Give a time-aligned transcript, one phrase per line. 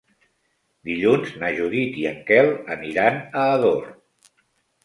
[0.89, 3.89] Dilluns na Judit i en Quel aniran a Ador.